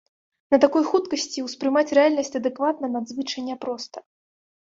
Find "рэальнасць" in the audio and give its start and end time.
1.99-2.37